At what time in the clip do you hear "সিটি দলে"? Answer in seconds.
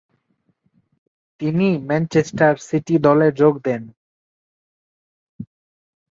2.67-3.27